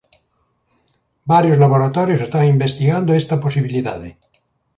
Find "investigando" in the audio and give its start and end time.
2.55-3.17